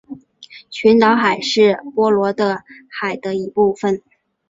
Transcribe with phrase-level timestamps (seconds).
[0.71, 4.01] 群岛海是波罗的海的一部份。